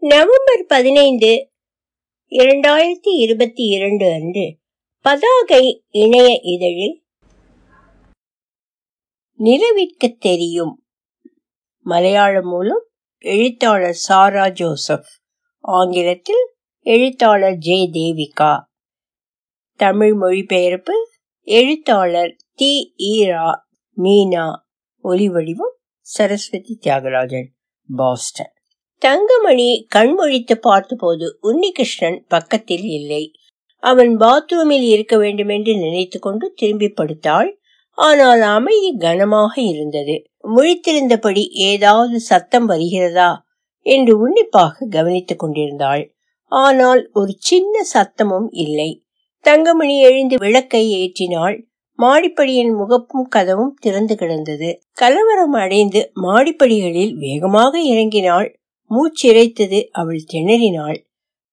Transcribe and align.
November 0.00 0.64
பதினைந்து 0.66 1.50
இரண்டாயிரத்தி 2.30 3.14
இருபத்தி 3.18 3.64
இரண்டு 3.64 4.12
அன்று 4.12 4.58
பதாகை 5.04 5.84
இணைய 5.88 6.40
இதழில் 6.42 7.02
நிலவிற்க 9.38 10.16
தெரியும். 10.18 10.86
மலையாளம் 11.80 12.48
மூலம் 12.48 12.86
எழுத்தாளர் 13.18 13.92
சாரா 13.92 14.48
ஜோசப் 14.48 15.08
ஆங்கிலத்தில் 15.60 16.54
எழுத்தாளர் 16.80 17.56
ஜே 17.56 17.90
தேவிகா. 17.90 18.60
தமிழ் 19.74 20.14
மொழிபெயர்ப்பு 20.14 21.10
எழுத்தாளர் 21.40 22.36
தி 22.54 22.94
ஈரா 22.98 23.50
மீனா 23.96 24.52
ஒலிவடிவம் 25.04 25.76
சரஸ்வதி 26.00 26.78
தியாகராஜன் 26.82 27.48
பாஸ்டன். 27.96 28.56
தங்கமணி 29.02 29.68
கண்மொழித்து 29.94 30.54
பார்த்தபோது 30.60 31.26
உன்னிகிருஷ்ணன் 31.42 32.18
பக்கத்தில் 32.28 32.86
இல்லை. 32.90 33.22
அவன் 33.82 34.12
பாத்ரூமில் 34.16 34.86
இருக்க 34.88 35.16
வேண்டுமென்று 35.16 35.76
நினைத்து 35.76 36.18
கொண்டு 36.18 36.52
திரும்பி 36.54 36.88
படுத்தாள். 36.88 37.50
ஆனால் 37.98 38.40
அமைதி 38.40 38.90
கனமாக 38.98 39.54
இருந்தது. 39.62 40.16
முழித்திருந்தபடி 40.48 41.42
ஏதாவது 41.52 42.20
சத்தம் 42.20 42.66
வருகிறதா 42.66 43.30
என்று 43.86 44.12
உன்னிப்பாக 44.18 44.86
கவனித்துக் 44.90 45.38
கொண்டிருந்தாள். 45.38 46.02
ஆனால் 46.52 47.10
ஒரு 47.12 47.32
சின்ன 47.38 47.82
சத்தமும் 47.94 48.48
இல்லை. 48.50 48.90
தங்கமணி 49.44 49.96
எழுந்து 50.00 50.36
விளக்கை 50.36 50.84
ஏற்றினாள். 51.00 51.56
மாடிப்படியின் 51.98 52.72
முகப்பும் 52.74 53.26
கதவும் 53.36 53.74
திறந்து 53.80 54.14
கிடந்தது. 54.16 54.68
கலவரம் 54.92 55.52
அடைந்து 55.52 56.00
மாடிப்படிகளில் 56.22 57.14
வேகமாக 57.16 57.72
இறங்கினாள். 57.82 58.48
மூச்சிறைத்தது 58.90 59.84
அவள் 59.90 60.24
திணறினாள் 60.32 61.06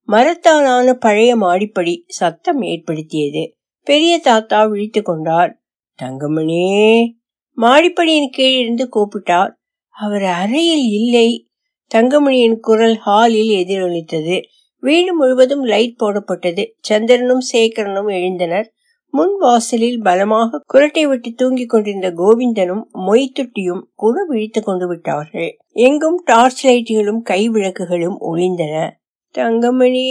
மரத்தாலான 0.07 0.93
பழைய 0.93 1.35
மாடிப்படி 1.35 2.03
சத்தம் 2.07 2.61
ஏற்படுத்தியது. 2.61 3.55
பெரிய 3.83 4.17
தாத்தா 4.19 4.63
விழித்து 4.63 5.01
கொண்டார். 5.01 5.63
தங்கமணியே 6.03 7.11
மாடிப்படியின் 7.57 8.29
கீழிருந்து 8.29 8.89
கூப்பிட்டார். 8.95 9.51
அவர் 9.89 10.23
அறையில் 10.23 10.89
இல்லை. 10.89 11.49
தங்கமணியின் 11.95 12.59
குரல் 12.59 12.95
ஹாலில் 12.95 13.65
எதிரொலித்தது. 13.65 14.41
வீடு 14.79 15.15
முழுவதும் 15.15 15.63
லைட் 15.63 15.99
போடப்பட்டது. 15.99 16.71
சந்திரனும் 16.79 17.41
சேகரனும் 17.53 18.09
எழுந்தனர். 18.09 18.65
முன் 19.15 19.37
வாசலில் 19.37 20.01
பலமாக 20.01 20.61
குரட்டை 20.73 21.07
விட்டு 21.07 21.33
தூங்கிக் 21.33 21.69
கொண்டிருந்த 21.69 22.11
கோவிந்தனும் 22.11 22.83
மொய்த்துட்டியும் 22.93 23.81
கூட 23.95 24.25
விழித்துக் 24.27 24.65
கொண்டு 24.65 24.87
விட்டார்கள். 24.87 25.57
எங்கும் 25.67 26.21
டார்ச் 26.25 26.67
லைட்டுகளும் 26.67 27.21
கை 27.21 27.49
விளக்குகளும் 27.49 28.17
ஒளிந்தன. 28.21 28.91
தங்கமணி 29.31 30.07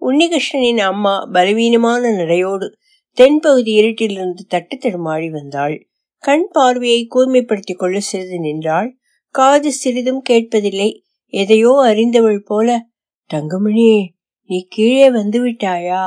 உன்னிகிருஷ்ணனின் 0.00 0.78
அம்மா 0.78 1.28
பலவீனமான 1.32 2.10
நடையோடு 2.10 2.72
தென்பகுதி 3.16 3.72
இருட்டிலிருந்து 3.80 4.44
தட்டு 4.48 4.76
தடுமாறி 4.76 5.30
வந்தாள். 5.30 5.86
கண் 6.18 6.48
பார்வையை 6.52 7.08
கூர்மைப்படுத்திக் 7.14 7.78
கொள்ள 7.78 8.00
சிறிது 8.00 8.38
நின்றாள். 8.38 8.96
காது 9.30 9.72
சிறிதும் 9.72 10.22
கேட்பதில்லை. 10.30 11.00
எதையோ 11.26 11.82
அறிந்தவள் 11.84 12.42
போல 12.42 12.86
தங்கமணி 13.26 14.14
நீ 14.46 14.66
கீழே 14.68 15.10
வந்து 15.10 15.46
விட்டாயா? 15.46 16.04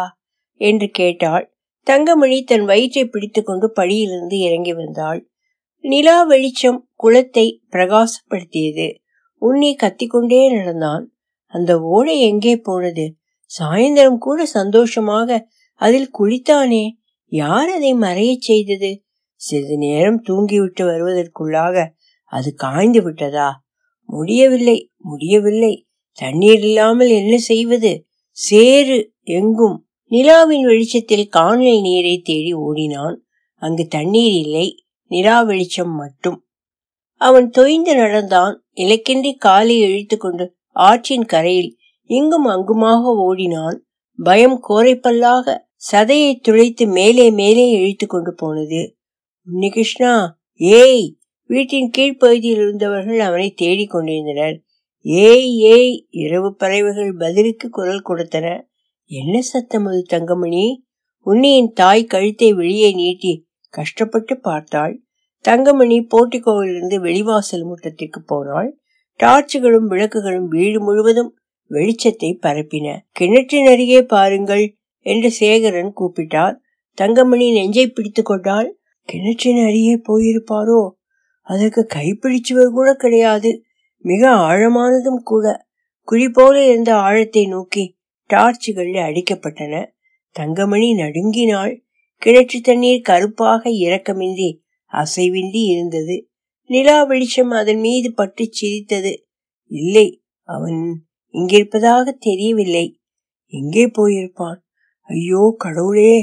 என்று 0.54 0.90
கேட்டாள். 0.90 1.57
தங்கமணி 1.88 2.44
தன் 2.44 2.66
வயிற்றை 2.66 3.06
பிடித்துக்கொண்டு 3.06 3.72
படியிலிருந்து 3.76 4.38
இறங்கி 4.40 4.74
வந்தாள் 4.74 5.30
நிலா 5.84 6.24
வெளிச்சம் 6.24 6.80
குளத்தை 6.94 7.62
பிரகாசப்படுத்தியது. 7.72 8.88
உன்னி 9.42 9.72
கத்திக்கொண்டே 9.76 10.40
நடந்தான். 10.56 11.04
அந்த 11.46 11.80
ஓடை 11.80 12.22
எங்கே 12.22 12.56
போனது? 12.58 13.06
சாயந்தரம் 13.60 14.18
கூட 14.18 14.46
சந்தோஷமாக 14.46 15.48
அதில் 15.74 16.10
குளித்தானே? 16.20 16.84
யார் 17.32 17.70
அதை 17.70 17.94
மறையச் 17.94 18.48
செய்தது? 18.50 18.92
சிறிது 19.36 19.78
நேரம் 19.78 20.20
தூங்கிவிட்டு 20.30 20.84
வருவதற்குள்ளாக 20.84 21.86
அது 22.34 22.50
காய்ந்து 22.54 23.02
விட்டதா? 23.02 23.50
முடியவில்லை 24.10 24.78
முடியவில்லை. 24.98 25.74
தண்ணீர் 26.18 26.64
இல்லாமல் 26.64 27.10
என்ன 27.10 27.38
செய்வது? 27.38 27.92
சேறு 28.32 28.98
எங்கும் 29.22 29.78
நிலாவின் 30.12 30.66
வெளிச்சத்தில் 30.66 31.28
காணல் 31.28 31.80
நீரை 31.82 32.22
தேடி 32.22 32.54
ஓடினான். 32.58 33.16
அங்கு 33.62 33.88
தண்ணீர் 33.88 34.36
இல்லை 34.44 34.68
நிலா 35.12 35.42
வெளிச்சம் 35.42 35.96
மட்டும். 35.96 36.38
அவன் 37.22 37.48
தொய்ந்து 37.50 37.94
நடந்தான். 37.96 38.56
இலக்கின்றி 38.76 39.32
காலை 39.38 39.76
இழுத்து 39.82 40.18
கொண்டு 40.18 40.46
ஆற்றின் 40.86 41.26
கரையில் 41.26 41.72
இங்கும் 42.10 42.46
அங்குமாக 42.46 43.14
ஓடினான். 43.20 43.78
பயம் 44.20 44.58
கோரைப்பல்லாக 44.70 45.56
சதையை 45.92 46.32
துளைத்து 46.40 46.86
மேலே 46.90 47.32
மேலே 47.32 47.66
இழுத்து 47.72 48.06
கொண்டு 48.08 48.34
போனது. 48.34 48.82
உன்னிகிருஷ்ணா 49.48 50.14
ஏய்! 50.80 51.06
வீட்டின் 51.50 51.92
கீழ்ப்பகுதியில் 51.98 52.62
இருந்தவர்கள் 52.64 53.20
அவனை 53.20 53.50
தேடிக் 53.54 53.90
கொண்டிருந்தனர். 53.90 54.56
ஏய் 55.26 55.50
ஏய்! 55.74 55.92
இரவு 56.24 56.50
பறவைகள் 56.56 57.14
பதிலுக்கு 57.18 57.70
குரல் 57.70 58.08
கொடுத்தன. 58.10 58.48
என்ன 59.12 59.42
சத்தம் 59.42 59.86
அது 59.86 60.04
தங்கமணி? 60.14 60.86
உன்னியின் 61.22 61.72
தாய் 61.74 62.04
கழுத்தை 62.04 62.54
வெளியே 62.54 62.94
நீட்டி 62.94 63.48
கஷ்டப்பட்டு 63.70 64.40
பார்த்தாள். 64.40 65.04
தங்கமணி 65.42 66.08
போட்டிக்கோவிலிருந்து 66.08 66.98
வெளிவாசல் 67.00 67.64
முற்றத்திற்கு 67.64 68.20
போனாள். 68.26 68.78
டார்ச்சுகளும் 69.20 69.88
விளக்குகளும் 69.88 70.48
வீடு 70.48 70.80
முழுவதும் 70.82 71.38
வெளிச்சத்தை 71.72 72.32
பரப்பின. 72.42 72.98
கிணற்றின் 73.12 73.68
அருகே 73.68 74.02
பாருங்கள் 74.02 74.76
என்று 75.00 75.32
சேகரன் 75.40 75.94
கூப்பிட்டார். 76.00 76.56
தங்கமணி 76.94 77.52
நெஞ்சை 77.52 77.88
பிடித்து 77.88 78.24
கொண்டால் 78.24 78.78
கிணற்றின் 79.10 79.62
அருகே 79.66 79.96
போயிருப்பாரோ? 80.10 80.90
அதற்கு 81.42 81.88
கைப்பிடிச்சுவர் 81.96 82.72
கூட 82.72 82.94
கிடையாது. 82.94 83.64
மிக 84.06 84.30
ஆழமானதும் 84.30 85.22
கூட. 85.24 85.46
குழி 86.04 86.30
போல 86.30 86.56
இருந்த 86.68 86.96
ஆழத்தை 86.96 87.48
நோக்கி 87.48 87.97
டார்ச்சுகள் 88.30 88.94
அடிக்கப்பட்டன. 89.08 89.74
தங்கமணி 90.36 90.94
நடுங்கினாள். 90.94 91.74
கிணற்று 92.22 92.60
தண்ணீர் 92.62 93.02
கருப்பாக 93.02 93.70
இரக்கமின்றி 93.86 94.50
அசைவின்றி 94.94 95.62
இருந்தது. 95.66 96.16
நிலா 96.70 97.04
வெளிச்சம் 97.04 97.52
அதன் 97.52 97.80
மீது 97.80 98.14
பட்டு 98.14 98.44
சிரித்தது. 98.52 99.14
இல்லை 99.72 100.08
அவன் 100.50 100.80
இங்கிருப்பதாக 101.34 102.14
தெரியவில்லை. 102.20 102.86
எங்கே 103.54 103.86
போயிருப்பான்? 103.98 104.58
ஐயோ 105.10 105.56
கடவுளே! 105.58 106.14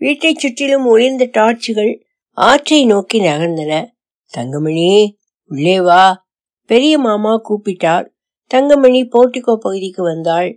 வீட்டை 0.00 0.34
சுற்றிலும் 0.34 0.86
ஒளிர்ந்த 0.86 1.24
டார்ச்சுகள் 1.32 1.92
ஆற்றை 2.38 2.86
நோக்கி 2.86 3.18
நகர்ந்தன. 3.20 3.72
தங்கமணி 4.32 4.86
உள்ளே 5.50 5.80
வா. 5.80 6.02
பெரிய 6.70 6.98
மாமா 6.98 7.32
கூப்பிட்டார். 7.48 8.06
தங்கமணி 8.50 9.00
போர்டிகோ 9.04 9.54
பகுதிக்கு 9.56 10.02
வந்தாள். 10.02 10.50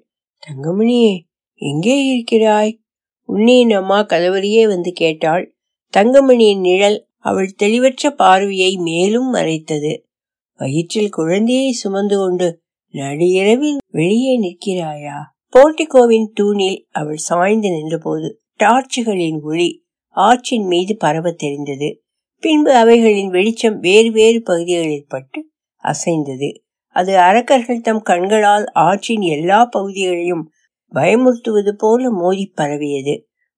தங்கமணி 0.43 1.27
எங்கே 1.61 2.05
இருக்கிறாய்? 2.05 2.79
உன்னியின் 3.29 3.71
அம்மா 3.71 3.99
கதவரியே 4.03 4.67
வந்து 4.67 4.91
கேட்டாள். 4.91 5.55
தங்கமணியின் 5.93 6.59
நிழல் 6.59 7.07
அவள் 7.17 7.51
தெளிவற்ற 7.53 8.11
பார்வையை 8.11 8.77
மேலும் 8.77 9.33
மறைத்தது. 9.33 9.91
வயிற்றில் 10.59 11.09
குழந்தையை 11.09 11.71
சுமந்து 11.71 12.17
கொண்டு 12.17 12.47
நடுஇரவில் 12.93 13.77
வெளியே 13.91 14.33
நிற்கிறாயா? 14.39 15.19
போர்டிகோவின் 15.53 16.27
தூணில் 16.33 16.87
அவள் 16.91 17.21
சாய்ந்து 17.27 17.69
நின்றபோது 17.69 18.27
டார்ச்சுகளின் 18.59 19.39
ஒளி 19.41 19.69
ஆற்றின் 20.15 20.65
மீது 20.65 20.97
பரவ 20.97 21.31
தெரிந்தது. 21.31 21.89
பின்பு 22.43 22.71
அவைகளின் 22.75 23.29
வெளிச்சம் 23.29 23.79
வேறு 23.79 24.11
வேறு 24.11 24.39
பகுதிகளில் 24.41 25.07
பட்டு 25.07 25.39
அசைந்தது. 25.83 26.49
அது 26.95 27.11
அரக்கர்கள் 27.17 27.81
தம் 27.81 28.01
கண்களால் 28.01 28.65
ஆற்றின் 28.81 29.25
எல்லா 29.35 29.59
பகுதிகளையும் 29.65 30.43
பயமுறுத்துவது 30.91 31.71
போல 31.77 32.09
மோதி 32.11 32.45
பரவியது. 32.55 33.13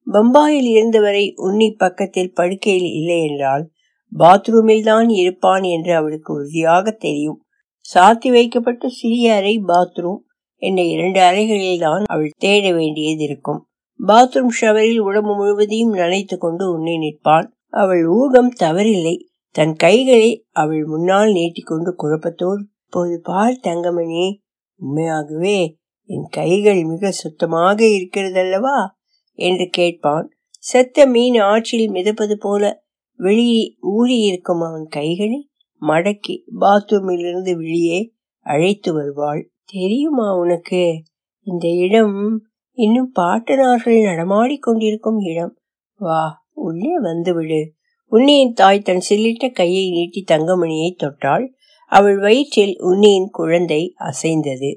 பம்பாயில் 0.07 0.67
இருந்தவரை 0.73 1.25
உன்னி 1.37 1.69
பக்கத்தில் 1.77 2.33
படுக்கையில் 2.33 2.89
இல்லை 2.91 3.19
என்றால் 3.29 3.63
பாத்ரூமில் 4.11 4.83
தான் 4.83 5.09
இருப்பான் 5.09 5.63
என்று 5.63 5.91
அவளுக்கு 5.95 6.33
உறுதியாக 6.33 6.91
தெரியும். 6.91 7.39
சாத்தி 7.85 8.29
வைக்கப்பட்ட 8.31 8.87
சிறிய 8.89 9.35
அறை 9.35 9.55
பாத்ரூம். 9.67 10.21
என்ற 10.61 10.81
இரண்டு 10.85 11.19
அறைகளில் 11.19 11.79
தான் 11.79 12.03
அவள் 12.05 12.29
தேட 12.37 12.65
வேண்டியது 12.73 13.23
இருக்கும். 13.23 13.61
பாத்ரூம் 13.99 14.53
ஷவரில் 14.61 14.99
உடம்பு 14.99 15.33
முழுவதையும் 15.35 15.93
நனைத்து 15.93 16.37
கொண்டு 16.37 16.63
உன்னை 16.71 16.95
நிற்பான். 16.97 17.47
அவள் 17.73 18.03
ஊகம் 18.19 18.51
தவறில்லை. 18.59 19.15
தன் 19.55 19.73
கைகளை 19.75 20.29
அவள் 20.51 20.83
முன்னால் 20.85 21.31
நீட்டிக்கொண்டு 21.31 21.91
குழப்பத்தோடு 22.03 22.63
இப்போது 22.93 23.19
பார் 23.23 23.59
தங்கமணி 23.61 24.41
உண்மையாகவே 24.75 25.77
என் 26.05 26.27
கைகள் 26.29 26.83
மிக 26.83 27.11
சுத்தமாக 27.11 27.85
இருக்கிறதல்லவா? 27.85 28.87
என்று 29.33 29.67
கேட்பான். 29.71 30.29
செத்த 30.59 31.05
மீன் 31.05 31.35
ஆற்றில் 31.35 31.91
மிதப்பது 31.91 32.33
போல 32.39 32.83
வெளியே 33.15 33.77
ஊறியிருக்கும் 33.81 34.67
அவன் 34.67 34.87
கைகளை 34.89 35.49
மடக்கி 35.81 36.41
பாத்ரூமிலிருந்து 36.59 37.55
வெளியே 37.55 38.13
அழைத்து 38.39 38.93
வருவாள். 38.93 39.51
தெரியுமா 39.65 40.37
உனக்கு? 40.37 41.03
இந்த 41.39 41.67
இடம் 41.67 42.45
இன்னும் 42.71 43.11
பாட்டனார்கள் 43.15 44.01
நடமாடிக் 44.01 44.61
கொண்டிருக்கும் 44.61 45.19
இடம். 45.19 45.57
வா 45.95 46.45
உள்ளே 46.51 46.99
வந்துவிடு. 46.99 47.73
உன்னியின் 48.05 48.53
தாய் 48.53 48.79
தன் 48.79 49.03
சில்லிட்ட 49.09 49.51
கையை 49.51 49.91
நீட்டி 49.91 50.23
தங்கமணியை 50.27 50.95
தொட்டாள். 50.95 51.47
அவள் 51.93 52.17
வயிற்றில் 52.17 52.75
உன்னியின் 52.79 53.29
குழந்தை 53.29 53.93
அசைந்தது. 53.99 54.69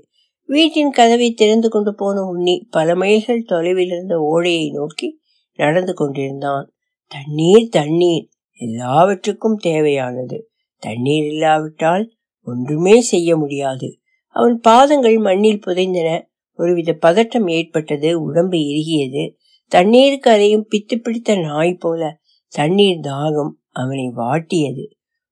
வீட்டின் 0.46 0.90
கதவை 0.90 1.32
திறந்து 1.32 1.68
கொண்டு 1.68 1.94
போன 1.94 2.20
உன்னி 2.20 2.64
பல 2.70 2.94
மைல்கள் 2.94 3.42
தொலைவில் 3.42 3.86
இருந்த 3.86 4.18
ஓடையை 4.18 4.70
நோக்கி 4.70 5.20
நடந்து 5.58 5.94
கொண்டிருந்தான். 5.94 6.72
தண்ணீர் 7.10 7.68
தண்ணீர் 7.68 8.28
எல்லாவற்றுக்கும் 8.58 9.56
தேவையானது. 9.56 10.50
தண்ணீர் 10.82 11.24
இல்லாவிட்டால் 11.24 12.12
ஒன்றுமே 12.46 13.00
செய்ய 13.00 13.36
முடியாது 13.36 13.98
அவன் 14.28 14.60
பாதங்கள் 14.60 15.18
மண்ணில் 15.18 15.62
புதைந்தன. 15.66 16.10
ஒருவித 16.58 16.98
பதட்டம் 17.06 17.50
ஏற்பட்டது. 17.50 18.22
உடம்பு 18.22 18.56
இறுகியது. 18.56 19.34
தண்ணீருக்கு 19.68 20.30
அதையும் 20.30 20.68
பித்து 20.70 20.96
பிடித்த 20.96 21.36
நாய் 21.36 21.74
போல 21.74 22.18
தண்ணீர் 22.48 22.98
தாகம் 22.98 23.52
அவனை 23.70 24.12
வாட்டியது. 24.16 24.84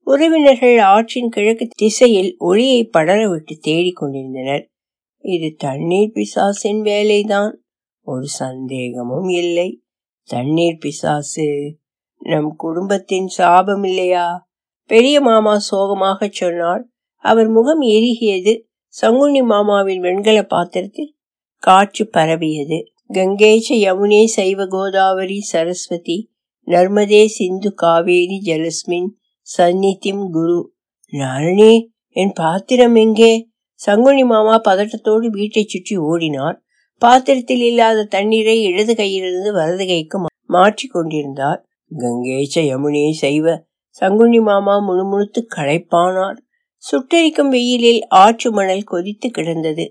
உறவினர்கள் 0.05 0.79
ஆற்றின் 0.79 1.29
கிழக்கு 1.29 1.69
திசையில் 1.77 2.35
ஒளியை 2.39 2.85
படர 2.85 3.29
விட்டு 3.29 3.57
தேடிக் 3.57 3.97
கொண்டிருந்தனர். 3.97 4.71
இது 5.19 5.55
தண்ணீர் 5.59 6.11
பிசாசின் 6.11 6.83
வேலைதான். 6.83 7.53
ஒரு 8.01 8.27
சந்தேகமும் 8.27 9.29
இல்லை. 9.29 9.83
தண்ணீர் 10.29 10.79
பிசாசு 10.79 11.77
நம் 12.19 12.55
குடும்பத்தின் 12.57 13.27
சாபம் 13.27 13.85
இல்லையா? 13.85 14.49
பெரிய 14.91 15.21
மாமா 15.21 15.59
சோகமாக 15.59 16.29
சொன்னார். 16.31 16.85
அவர் 17.17 17.49
முகம் 17.49 17.81
எரிகியது 17.81 18.61
சங்குனி 18.87 19.43
மாமாவின் 19.43 20.01
வெண்கல 20.01 20.43
பாத்திரத்தில் 20.43 21.15
காற்று 21.57 22.09
பரவியது. 22.09 22.79
கங்கேச்ச 23.15 23.69
யமுனே 23.69 24.25
சைவ 24.25 24.67
கோதாவரி 24.67 25.41
சரஸ்வதி 25.41 26.33
நர்மதே 26.67 27.27
சிந்து 27.27 27.75
காவேரி 27.75 28.43
ஜலஸ்மின் 28.45 29.11
சந்நிதிம் 29.47 30.31
குரு. 30.31 30.73
நளினி 31.13 31.73
என் 32.17 32.33
பாத்திரம் 32.33 32.95
எங்கே? 32.95 33.33
சங்குனி 33.75 34.25
மாமா 34.25 34.61
பதட்டத்தோடு 34.69 35.27
வீட்டை 35.29 35.65
சுற்றி 35.65 35.99
ஓடினார். 35.99 36.57
பாத்திரத்தில் 36.99 37.61
இல்லாத 37.61 38.05
தண்ணீரை 38.05 38.63
இடது 38.63 38.95
கையிலிருந்து 38.95 39.53
வலது 39.53 39.87
கைக்கு 39.87 40.19
மாற்றி 40.47 40.87
கொண்டிருந்தார். 40.89 41.61
கங்கேச்ச 41.91 42.57
யமுனே 42.71 43.11
செய்வ 43.21 43.47
சங்குனி 43.89 44.41
மாமா 44.41 44.75
முணுமுணுத்து 44.79 45.41
களைப்பானார். 45.57 46.39
சுட்டெரிக்கும் 46.83 47.49
வெயிலில் 47.49 48.01
ஆற்று 48.09 48.53
மணல் 48.53 48.83
கொதித்து 48.83 49.31
கிடந்தது. 49.31 49.85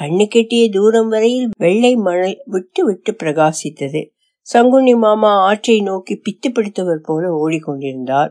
கண்ணு 0.00 0.24
கெட்டிய 0.34 0.70
தூரம் 0.70 1.08
வரையில் 1.08 1.48
வெள்ளை 1.58 1.96
மணல் 1.96 2.36
விட்டு 2.44 2.84
விட்டு 2.84 3.12
பிரகாசித்தது. 3.12 4.02
சங்குனி 4.40 4.94
மாமா 4.94 5.32
ஆற்றை 5.46 5.80
நோக்கி 5.80 6.14
பித்து 6.14 6.48
பிடித்தவர் 6.52 7.02
போல 7.02 7.30
ஓடிக்கொண்டிருந்தார். 7.32 8.30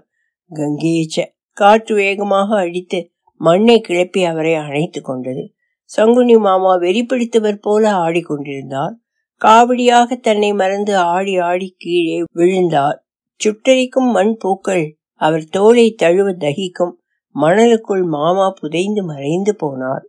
கங்கேச்ச 0.52 1.26
காற்று 1.58 1.96
வேகமாக 1.96 2.58
அடித்து 2.58 3.00
மண்ணை 3.42 3.82
கிளப்பி 3.82 4.24
அவரை 4.24 4.54
அணைத்து 4.54 5.02
கொண்டது. 5.02 5.44
சங்குனி 5.84 6.36
மாமா 6.38 6.72
வெறிப்பிடித்தவர் 6.76 7.60
போல 7.62 7.92
ஆடிக்கொண்டிருந்தார். 7.92 8.96
காவடியாக 9.42 10.16
தன்னை 10.16 10.54
மறந்து 10.54 10.98
ஆடி 10.98 11.38
ஆடி 11.40 11.76
கீழே 11.78 12.24
விழுந்தார். 12.34 12.98
சுட்டரிக்கும் 13.40 14.12
மண் 14.12 14.36
பூக்கள் 14.38 14.86
அவர் 15.22 15.46
தோலை 15.46 15.94
தழுவ 15.94 16.30
தகிக்கும் 16.32 16.94
மணலுக்குள் 17.36 18.04
மாமா 18.04 18.50
புதைந்து 18.50 19.04
மறைந்து 19.04 19.54
போனார். 19.64 20.06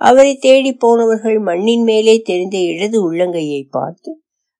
அவரை 0.00 0.36
தேடி 0.36 0.72
போனவர்கள் 0.74 1.38
மண்ணின் 1.38 1.82
மேலே 1.82 2.14
தெரிந்த 2.20 2.56
இடது 2.58 3.12
உள்ளங்கையை 3.12 3.62
பார்த்து 3.70 4.10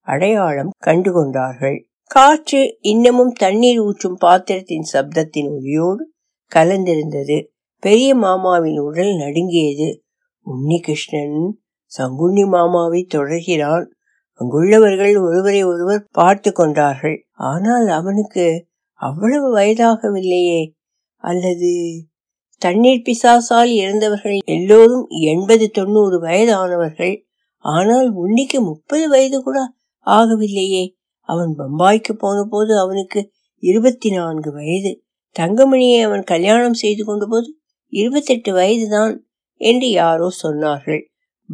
அடையாளம் 0.09 0.73
கண்டுகொண்டார்கள். 0.87 1.79
காற்று 2.11 2.79
இன்னமும் 2.81 3.33
தண்ணீர் 3.33 3.79
ஊற்றும் 3.79 4.17
பாத்திரத்தின் 4.17 4.87
சப்தத்தின் 4.93 5.51
ஒலியோடு 5.51 6.13
கலந்திருந்தது. 6.55 7.47
பெரிய 7.79 8.15
மாமாவின் 8.15 8.79
உடல் 8.79 9.15
நடுங்கியது. 9.17 10.03
உன்னிகிருஷ்ணன் 10.47 11.51
சங்குண்ணி 11.99 12.49
மாமாவை 12.49 13.07
தொடர்கிறான். 13.15 13.87
அங்குள்ளவர்கள் 14.33 15.17
ஒருவரை 15.17 15.65
ஒருவர் 15.65 16.09
பார்த்து 16.11 16.53
கொண்டார்கள். 16.53 17.27
ஆனால் 17.33 17.87
அவனுக்கு 17.87 18.67
அவ்வளவு 18.93 19.59
வயதாகவில்லையே. 19.59 20.73
அல்லது 21.17 21.73
தண்ணீர் 22.57 23.05
பிசாசால் 23.05 23.73
இறந்தவர்கள் 23.75 24.39
எல்லோரும் 24.45 25.07
எண்பது 25.09 25.71
தொண்ணூறு 25.71 26.21
வயதானவர்கள். 26.21 27.15
ஆனால் 27.59 28.15
உன்னிக்கு 28.15 28.61
முப்பது 28.61 29.09
வயது 29.09 29.43
கூட 29.43 29.59
ஆகவில்லையே. 30.07 30.97
அவன் 31.29 31.53
பம்பாய்க்கு 31.59 32.13
போன 32.13 32.39
போது 32.51 32.79
அவனுக்கு 32.79 33.21
இருபத்தி 33.63 34.11
நான்கு 34.11 34.53
வயது. 34.53 34.93
தங்கமணியை 35.37 36.01
அவன் 36.03 36.23
கல்யாணம் 36.23 36.75
செய்து 36.75 37.03
கொண்ட 37.05 37.27
போது 37.27 37.49
இருபத்தெட்டு 37.93 38.53
வயதுதான் 38.53 39.15
என்று 39.61 39.91
யாரோ 39.91 40.29
சொன்னார்கள். 40.43 41.03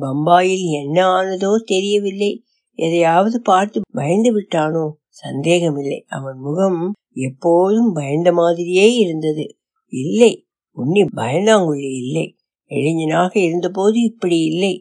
பம்பாயில் 0.01 0.65
என்ன 0.83 0.99
ஆனதோ 1.09 1.51
தெரியவில்லை. 1.65 2.33
எதையாவது 2.79 3.41
பார்த்து 3.41 3.81
பயந்து 3.93 4.31
விட்டானோ? 4.37 4.87
சந்தேகமில்லை. 5.15 6.05
அவன் 6.09 6.39
முகம் 6.39 6.81
எப்போதும் 7.27 7.93
பயந்த 7.93 8.33
மாதிரியே 8.33 8.95
இருந்தது. 8.95 9.45
இல்லை 9.93 10.33
உன்னி 10.77 11.03
பயந்தாங்குழி 11.17 11.91
இல்லை. 12.05 12.27
இளைஞனாக 12.71 13.33
இருந்தபோது 13.41 13.99
இப்படி 14.01 14.39
இல்லை. 14.45 14.75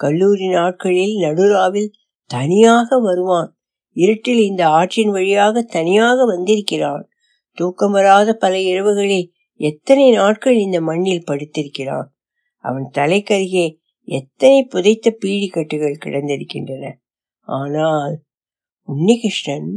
கல்லூரி 0.00 0.46
நாட்களில் 0.48 1.16
நடுராவில் 1.16 1.90
தனியாக 2.30 2.98
வருவான். 2.98 3.50
இருட்டில் 3.92 4.38
இந்த 4.38 4.68
ஆற்றின் 4.68 5.10
வழியாக 5.10 5.62
தனியாக 5.62 6.24
வந்திருக்கிறான். 6.24 7.08
தூக்கம் 7.52 7.92
வராத 7.92 8.34
பல 8.34 8.56
இரவுகளில் 8.56 9.28
எத்தனை 9.54 10.10
நாட்கள் 10.10 10.56
இந்த 10.56 10.80
மண்ணில் 10.80 11.24
படுத்திருக்கிறான். 11.26 12.06
அவன் 12.56 12.90
தலைக்கருகே 12.98 13.78
எத்தனை 14.04 14.64
புதைத்த 14.64 15.16
பீடிக்கட்டுகள் 15.24 16.00
கிடந்திருக்கின்றன. 16.04 16.92
ஆனால் 17.40 18.20
உன்னிகிருஷ்ணன் 18.88 19.70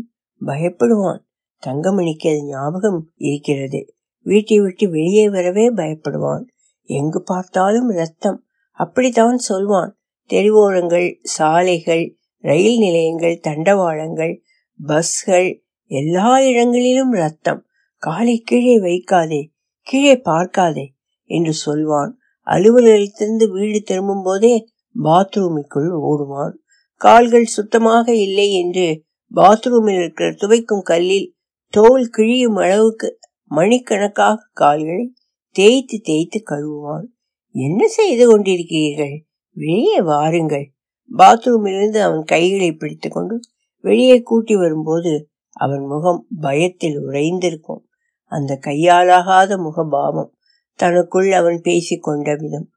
பயப்படுவான். 0.45 1.19
தங்கமணிக்கு 1.65 2.27
அது 2.27 2.43
ஞாபகம் 2.43 3.11
இருக்கிறது. 3.15 3.95
வீட்டை 4.19 4.59
விட்டு 4.59 4.89
வெளியே 4.89 5.29
வரவே 5.29 5.73
பயப்படுவான். 5.73 6.43
எங்கு 6.81 7.23
பார்த்தாலும் 7.23 7.89
ரத்தம். 7.89 8.45
அப்படித்தான் 8.71 9.37
சொல்வான். 9.37 9.97
தெருவோரங்கள் 10.29 11.15
சாலைகள் 11.21 12.17
ரயில் 12.43 12.77
நிலையங்கள் 12.77 13.39
தண்டவாளங்கள் 13.47 14.41
பஸ்கள் 14.79 15.63
எல்லா 15.85 16.41
இடங்களிலும் 16.41 17.11
ரத்தம். 17.11 17.65
காலை 17.97 18.39
கீழே 18.39 18.79
வைக்காதே 18.79 19.47
கீழே 19.81 20.15
பார்க்காதே 20.17 20.93
என்று 21.25 21.53
சொல்வான். 21.53 22.19
அலுவலகத்திலிருந்து 22.47 23.51
வீடு 23.51 23.81
திரும்பும் 23.81 24.23
போதே 24.23 24.67
பாத்ரூமுக்குள் 25.03 25.91
ஓடுவான். 26.01 26.55
கால்கள் 26.95 27.43
சுத்தமாக 27.43 28.15
இல்லை 28.15 28.53
என்று 28.53 29.03
பாத்ரூமில் 29.35 29.99
இருக்கிற 29.99 30.29
துவைக்கும் 30.29 30.81
கல்லில் 30.81 31.35
தோல் 31.67 32.09
கிழியும் 32.17 32.59
அளவுக்கு 32.59 33.19
மணிக்கணக்காக 33.45 34.49
கால்களை 34.53 35.13
தேய்த்து 35.51 36.01
தேய்த்து 36.01 36.43
கழுவுவான். 36.51 37.07
என்ன 37.51 37.87
செய்து 37.87 38.23
கொண்டிருக்கிறீர்கள்? 38.27 39.15
வெளியே 39.51 40.01
வாருங்கள். 40.01 40.72
பாத்ரூமிலிருந்து 41.17 41.99
அவன் 41.99 42.23
கைகளை 42.23 42.71
பிடித்து 42.71 43.09
கொண்டு 43.09 43.39
வெளியே 43.81 44.21
கூட்டி 44.21 44.55
வரும்போது 44.55 45.27
அவன் 45.51 45.85
முகம் 45.85 46.27
பயத்தில் 46.39 46.99
உறைந்திருக்கும். 46.99 47.81
அந்த 48.23 48.59
கையாலாகாத 48.61 49.57
முகபாவம் 49.57 50.29
தனக்குள் 50.73 51.31
அவன் 51.31 51.61
பேசிக்கொண்ட 51.61 52.39
விதம். 52.39 52.69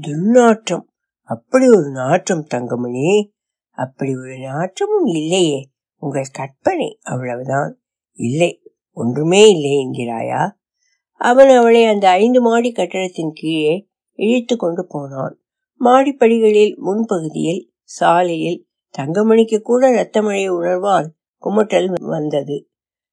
துர்நாற்றம். 0.00 0.84
அப்படி 1.22 1.68
ஒரு 1.68 1.90
நாற்றம் 1.90 2.44
தங்கமணி. 2.44 3.32
அப்படி 3.70 4.16
ஒரு 4.16 4.38
நாற்றமும் 4.38 5.04
இல்லையே. 5.04 5.70
உங்கள் 5.96 6.26
கற்பனை 6.32 6.98
அவ்வளவுதான். 7.02 7.80
இல்லை 8.12 8.62
ஒன்றுமே 8.92 9.48
இல்லை 9.48 9.70
என்கிறாயா? 9.70 10.50
அவன் 11.12 11.48
அவளை 11.48 11.84
அந்த 11.84 12.08
ஐந்து 12.08 12.40
மாடி 12.40 12.72
கட்டடத்தின் 12.72 13.32
கீழே 13.34 13.88
இழுத்து 14.12 14.56
கொண்டு 14.56 14.86
போனான். 14.86 15.38
மாடிப்படிகளில் 15.80 16.76
முன்பகுதியில் 16.84 17.72
சாலையில் 17.84 18.66
தங்கமணிக்கு 18.98 19.60
கூட 19.60 19.90
ரத்தமழை 19.90 20.50
உணர்வால் 20.50 21.06
குமட்டல் 21.44 21.94
வந்தது. 22.00 22.68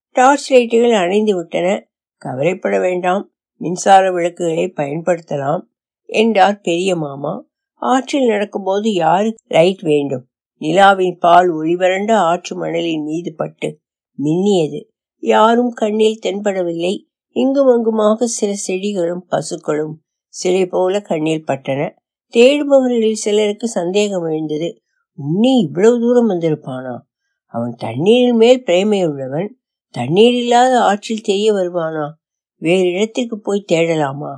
டார்ச் 0.10 0.54
லைட்டுகள் 0.54 0.94
அணைந்து 0.94 1.36
விட்டன 1.36 1.90
கவலைப்பட 2.18 2.80
வேண்டாம். 2.80 3.32
மின்சார 3.58 4.12
விளக்குகளை 4.12 4.74
பயன்படுத்தலாம் 4.76 5.62
என்றார் 6.06 6.62
பெரிய 6.62 6.96
மாமா. 6.96 7.50
ஆற்றில் 7.74 8.28
நடக்கும்போது 8.28 8.94
யாருக்கு 8.94 9.44
லைட் 9.48 9.82
வேண்டும்? 9.82 10.28
நிலாவின் 10.62 11.18
பால் 11.20 11.54
ஒளிவரண்ட 11.54 12.12
ஆற்று 12.12 12.66
மணலின் 12.66 13.04
மீது 13.04 13.34
பட்டு 13.36 13.80
மின்னியது. 14.24 14.86
யாரும் 15.20 15.72
கண்ணில் 15.72 16.20
தென்படவில்லை. 16.26 17.10
இங்கும் 17.30 17.68
அங்குமாக 17.68 18.26
சில 18.26 18.54
செடிகளும் 18.54 19.26
பசுக்களும் 19.32 19.94
சிலை 20.28 20.66
போல 20.66 21.02
கண்ணில் 21.02 21.44
பட்டன. 21.44 22.01
தேடுபவர்களில் 22.38 23.22
சிலருக்கு 23.26 23.68
சந்தேகம் 23.68 24.24
எழுந்தது. 24.24 24.82
உன்னி 25.18 25.60
இவ்வளவு 25.60 26.00
தூரம் 26.00 26.30
வந்திருப்பானா? 26.30 27.00
அவன் 27.46 27.76
தண்ணீரின் 27.78 28.36
மேல் 28.36 28.64
பிரேமையுள்ளவன். 28.64 29.48
தண்ணீர் 29.90 30.34
இல்லாத 30.34 30.82
ஆற்றில் 30.82 31.22
தெரிய 31.22 31.54
வருவானா? 31.54 32.10
வேறு 32.56 32.92
இடத்திற்கு 32.92 33.40
போய் 33.40 33.66
தேடலாமா? 33.72 34.36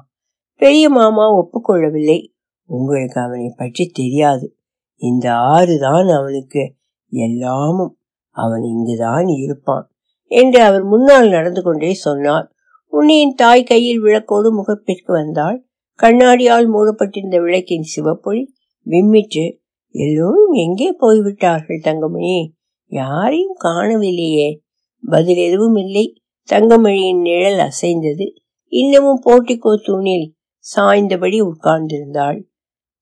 பெரிய 0.56 0.90
மாமா 0.90 1.36
ஒப்புக்கொள்ளவில்லை. 1.36 2.28
உங்களுக்கு 2.66 3.22
அவனை 3.22 3.54
பற்றி 3.58 3.86
தெரியாது. 3.86 4.58
இந்த 4.96 5.34
ஆறு 5.34 5.80
தான் 5.80 6.08
அவனுக்கு 6.08 6.74
எல்லாமும். 7.10 7.98
அவன் 8.30 8.62
இங்குதான் 8.62 9.28
இருப்பான் 9.28 9.92
என்று 10.28 10.62
அவர் 10.62 10.84
முன்னால் 10.84 11.30
நடந்து 11.30 11.64
கொண்டே 11.64 11.94
சொன்னார். 11.94 12.52
உன்னியின் 12.86 13.34
தாய் 13.34 13.64
கையில் 13.64 14.04
விளக்கோடு 14.04 14.52
முகப்பிற்கு 14.52 15.14
வந்தாள். 15.14 15.66
கண்ணாடியால் 16.02 16.68
மூடப்பட்டிருந்த 16.68 17.42
விளக்கின் 17.42 17.86
சிவப்பொழி 17.96 18.46
விம்மிட்டு 18.86 19.62
எல்லோரும் 19.96 20.52
எங்கே 20.52 20.92
போய்விட்டார்கள் 20.92 21.82
தங்கமணி? 21.84 22.54
யாரையும் 22.86 23.56
காணவில்லையே. 23.64 24.60
பதில் 25.04 25.38
எதுவும் 25.38 25.76
இல்லை. 25.76 26.22
தங்கமணியின் 26.50 27.22
நிழல் 27.22 27.60
அசைந்தது. 27.60 28.26
இன்னமும் 28.68 29.22
போட்டிக்கோ 29.26 29.76
தூணில் 29.84 30.34
சாய்ந்தபடி 30.76 31.42
உட்கார்ந்திருந்தாள். 31.42 32.44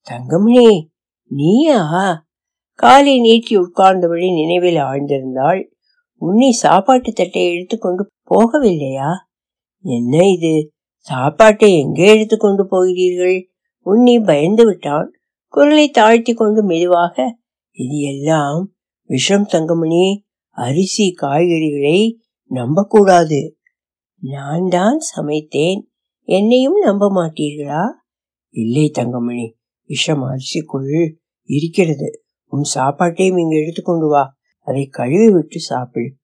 தங்கமணி 0.02 0.90
நீயா? 1.32 1.80
காலை 2.74 3.20
நீட்டி 3.20 3.58
உட்கார்ந்தபடி 3.58 4.34
நினைவில் 4.34 4.76
ஆழ்ந்திருந்தாள். 4.76 5.62
உன்னை 6.22 6.52
சாப்பாட்டு 6.52 7.12
தட்டை 7.12 7.54
எடுத்துக்கொண்டு 7.54 8.12
போகவில்லையா? 8.30 9.12
என்ன 9.84 10.28
இது? 10.28 10.74
சாப்பாட்டை 11.01 11.79
எங்கே 11.79 12.05
எடுத்துக்கொண்டு 12.05 12.67
போகிறீர்கள்? 12.67 13.50
உன்னி 13.86 14.25
பயந்து 14.25 14.65
விட்டான் 14.65 15.12
குரலை 15.46 15.89
தாழ்த்தி 15.89 16.34
கொண்டு 16.34 16.63
மெதுவாக 16.63 17.38
இது 17.72 18.00
எல்லாம் 18.00 18.74
விஷம் 19.10 19.46
தங்கமணி. 19.46 20.05
அரிசி 20.58 21.15
காய்கறிகளை 21.22 22.15
நம்பக்கூடாது. 22.51 23.58
நான் 24.22 24.67
தான் 24.67 25.00
சமைத்தேன். 25.15 25.81
என்னையும் 26.24 26.77
நம்ப 26.81 27.12
மாட்டீர்களா? 27.12 27.84
இல்லை 28.50 28.91
தங்கமணி. 28.93 29.48
விஷம் 29.89 30.24
அரிசிக்குள் 30.24 31.13
இருக்கிறது. 31.50 32.24
உன் 32.46 32.63
சாப்பாட்டையும் 32.75 33.39
இங்கு 33.39 33.58
எடுத்துக்கொண்டு 33.58 34.08
வா. 34.08 34.36
அதை 34.60 34.86
கழுவி 34.86 35.29
விட்டு 35.31 35.60
சாப்பிடு. 35.60 36.15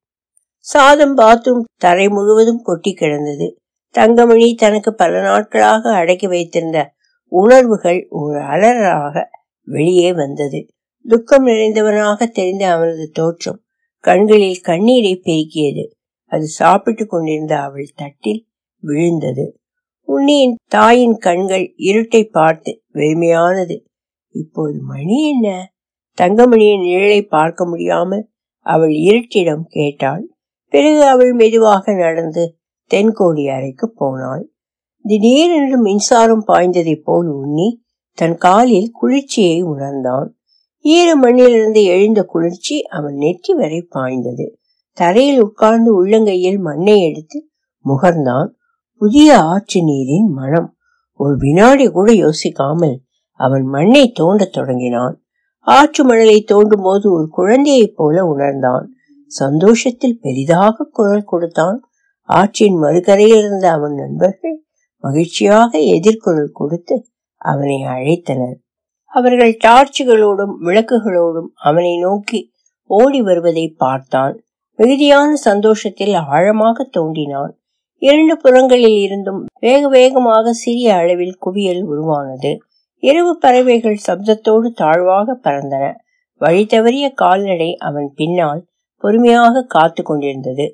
சாதம் 0.60 1.15
பாத்தும் 1.15 1.63
தரை 1.77 2.10
முழுவதும் 2.10 2.62
கொட்டி 2.62 2.93
கிடந்தது. 2.93 3.48
தங்கமணி 3.89 4.56
தனக்கு 4.56 4.94
பல 4.94 5.22
நாட்களாக 5.22 5.94
அடக்கி 5.94 6.27
வைத்திருந்த 6.27 6.94
உணர்வுகள் 7.27 8.08
ஒரு 8.10 8.39
அலறாக 8.39 9.25
வெளியே 9.62 10.13
வந்தது. 10.13 10.67
துக்கம் 11.08 11.48
நிறைந்தவனாக 11.48 12.25
தெரிந்த 12.25 12.67
அவனது 12.67 13.12
தோற்றம் 13.12 13.62
கண்களில் 14.00 14.62
கண்ணீரை 14.62 15.22
பெருக்கியது. 15.24 15.89
அது 16.25 16.46
சாப்பிட்டு 16.46 17.08
கொண்டிருந்த 17.08 17.60
அவள் 17.60 17.89
தட்டில் 17.96 18.48
விழுந்தது. 18.79 19.60
உன்னியின் 20.01 20.56
தாயின் 20.67 21.17
கண்கள் 21.17 21.74
இருட்டை 21.77 22.24
பார்த்து 22.24 22.84
வெறுமையானது. 22.94 23.84
இப்போது 24.29 24.82
மணி 24.82 25.29
என்ன? 25.29 25.74
தங்கமணியின் 26.17 26.82
நிழலை 26.82 27.27
பார்க்க 27.27 27.65
முடியாமல் 27.65 28.29
அவள் 28.60 28.89
இருட்டிடம் 28.89 29.63
கேட்டாள். 29.67 30.27
பிறகு 30.70 31.03
அவள் 31.03 31.34
மெதுவாக 31.34 31.94
நடந்து 31.94 32.57
தென்கோடி 32.94 33.53
அறைக்கு 33.56 33.91
போனாள். 33.91 34.51
திடீரென்று 35.03 35.77
மின்சாரம் 35.77 36.44
பாய்ந்ததைப் 36.48 37.01
போல் 37.03 37.27
உண்ணி 37.27 37.84
தன் 38.13 38.36
காலில் 38.36 38.91
குளிர்ச்சியை 38.91 39.62
உணர்ந்தான். 39.62 40.38
ஈர 40.79 41.20
மண்ணிலிருந்து 41.20 41.84
எழுந்த 41.84 42.24
குளிர்ச்சி 42.24 42.82
அவன் 42.82 43.15
நெற்றி 43.15 43.53
வரை 43.53 43.82
பாய்ந்தது. 43.82 44.60
தரையில் 44.94 45.41
உட்கார்ந்து 45.41 46.06
உள்ளங்கையில் 46.06 46.60
மண்ணை 46.60 47.01
எடுத்து 47.01 47.50
முகர்ந்தான். 47.86 48.48
புதிய 48.94 49.39
ஆற்று 49.39 49.84
நீரின் 49.84 50.32
மனம் 50.32 50.75
ஒரு 51.13 51.38
வினாடி 51.38 51.91
கூட 51.91 52.12
யோசிக்காமல் 52.12 52.96
அவன் 53.32 53.63
மண்ணை 53.63 54.12
தோண்டத் 54.20 54.51
தொடங்கினான். 54.51 55.22
ஆற்று 55.60 56.03
மணலை 56.03 56.44
தோண்டும் 56.44 56.84
போது 56.84 57.12
ஒரு 57.12 57.27
குழந்தையைப் 57.29 57.94
போல 57.96 58.25
உணர்ந்தான். 58.25 58.94
சந்தோஷத்தில் 59.27 60.20
பெரிதாக 60.22 60.89
குரல் 60.91 61.24
கொடுத்தான். 61.24 61.82
ஆற்றின் 62.29 62.77
மறுகரையில் 62.77 63.39
இருந்த 63.39 63.72
அவன் 63.72 63.93
நண்பர்கள் 63.93 64.57
மகிழ்ச்சியாக 65.03 65.72
எதிர்குரல் 65.96 66.51
கொடுத்து 66.51 66.96
அவனை 67.41 67.77
அழைத்தனர். 67.84 68.57
அவர்கள் 69.12 69.53
டார்ச்சுகளோடும் 69.65 70.53
விளக்குகளோடும் 70.65 71.50
அவனை 71.55 71.93
நோக்கி 71.98 72.39
ஓடி 72.89 73.22
வருவதை 73.22 73.65
பார்த்தான். 73.77 74.36
மிகுதியான 74.79 75.29
சந்தோஷத்தில் 75.36 76.13
ஆழமாக 76.13 76.88
தோண்டினான் 76.98 77.53
இரண்டு 78.01 78.34
புறங்களில் 78.38 79.00
இருந்தும் 79.01 79.39
வேக 79.60 79.88
வேகமாக 79.88 80.53
சிறிய 80.53 80.96
அளவில் 80.96 81.38
குவியல் 81.39 81.84
உருவானது. 81.84 82.51
இரவு 83.03 83.31
பறவைகள் 83.39 84.03
சப்தத்தோடு 84.07 84.67
தாழ்வாக 84.72 85.36
பறந்தன. 85.43 85.86
வழி 86.41 86.63
தவறிய 86.65 87.13
கால்நடை 87.13 87.69
அவன் 87.79 88.10
பின்னால் 88.15 88.62
பொறுமையாக 89.03 89.65
காத்து 89.67 90.03
கொண்டிருந்தது. 90.03 90.65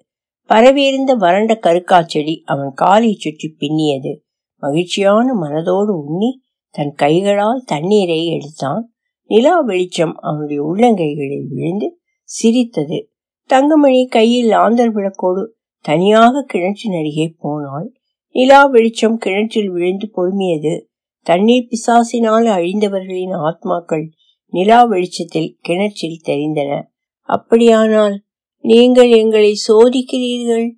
பரவியிருந்த 0.50 1.14
வறண்ட 1.14 1.60
கருக்காச்செடி 1.62 2.42
அவன் 2.44 2.72
காலை 2.74 3.14
சுற்றி 3.14 3.56
பின்னியது. 3.60 4.18
மகிழ்ச்சியான 4.56 5.34
மனதோடு 5.34 6.04
உண்ணி 6.06 6.42
தன் 6.70 6.94
கைகளால் 6.94 7.64
தண்ணீரை 7.66 8.26
எடுத்தான். 8.26 8.94
நிலா 9.26 9.60
வெளிச்சம் 9.60 10.16
அவனுடைய 10.18 10.64
உள்ளங்கைகளில் 10.64 11.48
விழுந்து 11.48 12.00
சிரித்தது. 12.24 13.12
தங்கமணி 13.46 14.08
கையில் 14.08 14.50
ஆந்தர் 14.50 14.94
விளக்கோடு 14.94 15.46
தனியாக 15.80 16.46
கிணற்றின் 16.48 16.98
அருகே 17.00 17.36
போனாள். 17.40 17.94
நிலா 18.28 18.66
வெளிச்சம் 18.66 19.18
கிணற்றில் 19.18 19.70
விழுந்து 19.70 20.12
பொறுமியது. 20.16 20.86
தண்ணீர் 21.22 21.68
பிசாசினால் 21.70 22.48
அழிந்தவர்களின் 22.48 23.36
ஆத்மாக்கள் 23.38 24.06
நிலா 24.48 24.84
வெளிச்சத்தில் 24.84 25.58
கிணற்றில் 25.62 26.22
தெரிந்தன. 26.26 26.84
அப்படியானால் 27.22 28.23
நீங்கள் 28.66 29.10
எங்களை 29.10 29.62
சோதிக்கிறீர்கள்? 29.68 30.72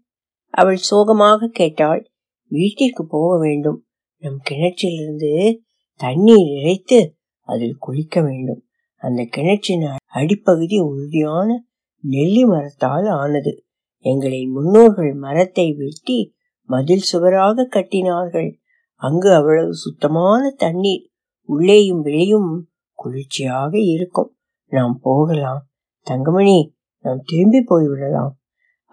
அவள் 0.49 0.75
சோகமாக 0.75 1.47
கேட்டாள். 1.47 2.11
வீட்டிற்கு 2.47 3.05
போக 3.05 3.37
வேண்டும். 3.37 3.85
நம் 4.17 4.39
கிணற்றிலிருந்து 4.49 5.59
தண்ணீர் 5.95 6.59
இறைத்து 6.59 7.15
அதில் 7.39 7.75
குளிக்க 7.79 8.21
வேண்டும். 8.21 8.65
அந்த 8.95 9.23
கிணற்றின் 9.23 9.83
அடிப்பகுதி 10.05 10.79
உறுதியான 10.79 11.65
நெல்லி 11.99 12.45
மரத்தால் 12.45 13.05
ஆனது. 13.05 13.65
எங்களின் 14.05 14.49
முன்னோர்கள் 14.49 15.13
மரத்தை 15.13 15.73
வெட்டி 15.73 16.35
மதில் 16.63 17.07
சுவராக 17.13 17.67
கட்டினார்கள். 17.71 18.49
அங்கு 18.93 19.33
அவ்வளவு 19.33 19.73
சுத்தமான 19.73 20.49
தண்ணீர் 20.49 21.09
உள்ளேயும் 21.41 22.01
வெளியும் 22.01 22.69
குளிர்ச்சியாக 22.93 23.79
இருக்கும். 23.79 24.37
நாம் 24.67 24.99
போகலாம். 25.01 25.67
தங்கமணி 26.01 26.74
நாம் 27.05 27.21
திரும்பி 27.25 27.59
போய்விடலாம் 27.69 28.33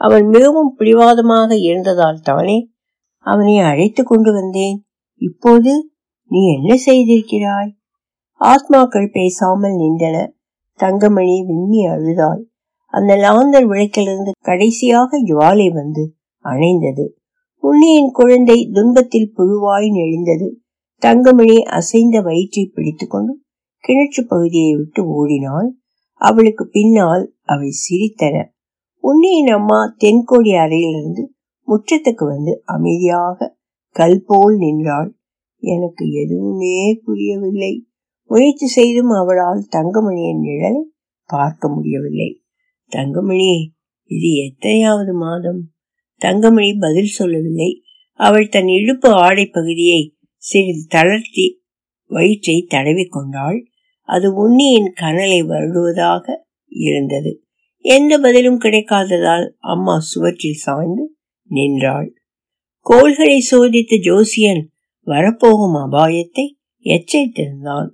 அவன் 0.01 0.27
மிகவும் 0.27 0.75
பிடிவாதமாக 0.79 1.51
இருந்ததால் 1.61 2.21
தானே 2.23 2.59
அவனை 3.27 3.57
அழைத்து 3.71 4.03
கொண்டு 4.05 4.31
வந்தேன். 4.33 4.79
இப்போது 5.21 5.73
நீ 6.31 6.41
என்ன 6.55 6.73
செய்திருக்கிறாய்? 6.87 7.71
ஆத்மாக்கள் 8.41 9.13
பேசாமல் 9.13 9.77
நின்றன. 9.83 10.17
தங்கமணி 10.81 11.37
விம்மி 11.43 11.81
அழுதாள். 11.87 12.41
அந்த 12.95 13.13
லாந்தர் 13.17 13.67
விளக்கிலிருந்து 13.67 14.33
கடைசியாக 14.41 15.19
ஜுவாலை 15.23 15.69
வந்து 15.73 16.05
அணைந்தது. 16.45 17.05
உன்னியின் 17.63 18.11
குழந்தை 18.11 18.57
துன்பத்தில் 18.73 19.33
புழுவாய் 19.37 19.89
நெழிந்தது 19.99 20.49
தங்கமணி 21.03 21.57
அசைந்த 21.79 22.17
வயிற்றை 22.21 22.65
பிடித்துக்கொண்டு 22.75 23.33
கிணற்று 23.85 24.23
பகுதியை 24.29 24.73
விட்டு 24.77 25.03
ஓடினாள். 25.13 25.69
அவளுக்கு 26.23 26.69
பின்னால் 26.69 27.35
அவை 27.43 27.69
சிரித்தன. 27.83 28.45
உன்னியின் 28.99 29.47
அம்மா 29.47 29.97
தென்கோடி 30.05 30.57
அறையிலிருந்து 30.57 31.35
முற்றத்துக்கு 31.67 32.25
வந்து 32.25 32.63
அமைதியாக 32.65 33.59
கல் 33.91 34.23
போல் 34.27 34.57
நின்றாள். 34.57 35.17
எனக்கு 35.59 36.11
எதுவுமே 36.11 37.01
புரியவில்லை. 37.05 37.87
முயற்சி 38.25 38.67
செய்தும் 38.67 39.09
அவளால் 39.09 39.67
தங்கமணியின் 39.71 40.43
நிழலை 40.43 40.83
பார்க்க 41.25 41.69
முடியவில்லை. 41.69 42.43
தங்கமணி 42.89 43.75
இது 44.05 44.31
எத்தனையாவது 44.45 45.13
மாதம்? 45.13 45.71
தங்கமணி 46.17 46.75
பதில் 46.75 47.17
சொல்லவில்லை. 47.19 47.83
அவள் 48.13 48.49
தன் 48.49 48.67
இழுப்பு 48.67 49.11
ஆடை 49.13 49.47
பகுதியை 49.47 50.17
சிறிது 50.37 50.85
தளர்த்தி 50.89 51.63
வயிற்றை 52.07 52.67
தடவி 52.69 53.05
கொண்டாள். 53.05 53.72
அது 54.03 54.35
உன்னியின் 54.35 54.93
கனலை 55.01 55.43
வருடுவதாக 55.43 56.25
இருந்தது. 56.69 57.45
எந்த 57.79 58.19
பதிலும் 58.19 58.61
கிடைக்காததால் 58.61 59.51
அம்மா 59.59 59.99
சுவற்றில் 59.99 60.55
சாய்ந்து 60.55 61.17
நின்றாள். 61.49 62.15
கோள்களை 62.79 63.47
சோதித்த 63.51 64.01
ஜோசியன் 64.01 64.71
வரப்போகும் 65.01 65.75
அபாயத்தை 65.75 66.47
எச்சரித்திருந்தான். 66.85 67.89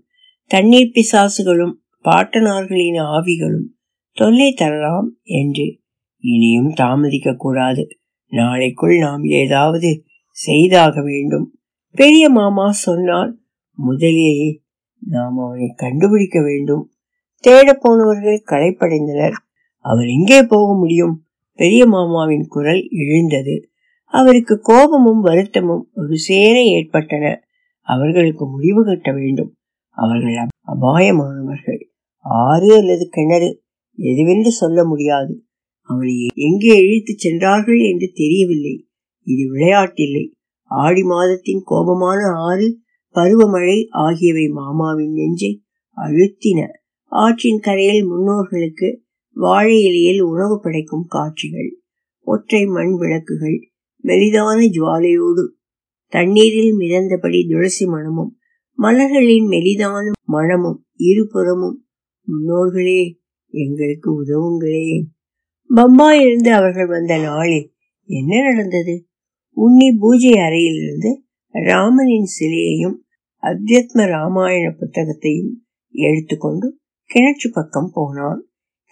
தண்ணீர் 0.47 0.93
பிசாசுகளும் 0.95 1.73
பாட்டனார்களின் 2.05 3.01
ஆவிகளும் 3.01 3.69
தொல்லை 4.13 4.53
தரலாம் 4.53 5.19
என்று. 5.23 5.81
இனியும் 6.19 6.73
தாமதிக்க 6.73 7.35
கூடாது. 7.35 7.89
நாளைக்குள் 8.31 8.99
நாம் 8.99 9.25
ஏதாவது 9.25 10.05
செய்தாக 10.31 11.03
வேண்டும். 11.03 11.59
பெரிய 11.91 12.29
மாமா 12.29 12.73
சொன்னால் 12.73 13.41
முதலில் 13.73 14.63
நாம் 14.99 15.39
அவனை 15.39 15.73
கண்டுபிடிக்க 15.77 16.43
வேண்டும். 16.43 16.93
தேட 17.41 17.75
போனவர்கள் 17.75 18.43
களைப்படைந்தனர். 18.47 19.33
அவர் 19.79 20.07
எங்கே 20.07 20.43
போக 20.43 20.79
முடியும்? 20.79 21.25
பெரிய 21.55 21.87
மாமாவின் 21.87 22.47
குரல் 22.49 22.89
எழுந்தது. 22.91 23.71
அவருக்கு 24.05 24.61
கோபமும் 24.61 25.21
வருத்தமும் 25.21 25.91
ஒரு 25.95 26.17
சேர 26.17 26.63
ஏற்பட்டன. 26.63 27.43
அவர்களுக்கு 27.81 28.49
முடிவு 28.49 28.85
கட்ட 28.85 29.13
வேண்டும். 29.13 29.55
அவர்கள் 29.89 30.47
அபாயமானவர்கள். 30.81 31.83
ஆறு 32.21 32.77
அல்லது 32.77 33.09
கிணறு. 33.09 33.63
எதுவென்று 33.99 34.47
சொல்ல 34.47 34.85
முடியாது. 34.85 35.45
அவனை 35.81 36.27
எங்கே 36.35 36.79
இழுத்து 36.79 37.15
சென்றார்கள் 37.17 37.79
என்று 37.79 38.11
தெரியவில்லை. 38.15 38.89
இது 39.23 39.53
விளையாட்டில்லை. 39.53 40.33
ஆடி 40.65 41.03
மாதத்தின் 41.03 41.63
கோபமான 41.65 42.33
ஆறு 42.37 42.79
பருவமழை 43.15 43.87
ஆகியவை 43.89 44.49
மாமாவின் 44.49 45.13
நெஞ்சை 45.13 45.63
அழுத்தின. 45.97 46.67
ஆற்றின் 47.13 47.61
கரையில் 47.61 48.11
முன்னோர்களுக்கு 48.11 48.89
வாழை 49.37 49.83
இலையில் 49.83 50.21
உணவு 50.21 50.61
படைக்கும் 50.61 51.05
காட்சிகள் 51.09 51.79
ஒற்றை 52.21 52.67
மண் 52.67 52.95
விளக்குகள் 52.97 53.71
மெலிதான 54.05 54.59
ஜுவாலையோடு 54.67 55.45
தண்ணீரில் 56.07 56.79
மிதந்தபடி 56.79 57.49
துளசி 57.49 57.87
மணமும் 57.87 58.37
மலர்களின் 58.79 59.47
மெலிதான 59.49 60.11
மணமும் 60.25 60.87
இருபுறமும் 60.97 61.87
முன்னோர்களே 62.29 63.15
எங்களுக்கு 63.51 64.25
உதவுங்களே. 64.25 65.03
பம்பாயிலிருந்து 65.75 66.49
அவர்கள் 66.49 66.87
வந்த 66.87 67.19
நாளில் 67.19 67.73
என்ன 68.05 68.43
நடந்தது? 68.43 69.07
உன்னி 69.57 69.99
பூஜை 69.99 70.33
அறையிலிருந்து 70.39 71.23
ராமனின் 71.67 72.29
சிலையையும் 72.39 72.97
அத்தியத்ம 73.43 74.05
ராமாயண 74.09 74.67
புத்தகத்தையும் 74.79 75.53
எடுத்துக்கொண்டு 75.95 76.67
கிணற்று 77.11 77.49
பக்கம் 77.53 77.91
போனான். 77.93 78.41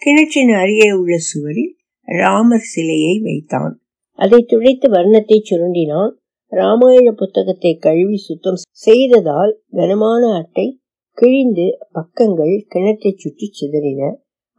கிணற்றின் 0.01 0.53
அருகே 0.53 0.91
உள்ள 0.91 1.17
சுவரில் 1.17 1.73
ராமர் 2.07 2.69
சிலையை 2.75 3.19
வைத்தான். 3.19 3.73
அதை 4.19 4.39
துடைத்து 4.41 4.87
வர்ணத்தை 4.89 5.37
சுருண்டினான். 5.49 6.13
ராமாயண 6.51 7.11
புத்தகத்தை 7.11 7.77
கழுவி 7.77 8.17
சுத்தம் 8.17 8.59
செய்ததால் 8.69 9.61
கனமான 9.69 10.23
அட்டை 10.33 10.79
கிழிந்து 11.13 11.77
பக்கங்கள் 11.91 12.65
கிணற்றை 12.69 13.11
சுற்றி 13.15 13.49
சிதறின. 13.51 14.11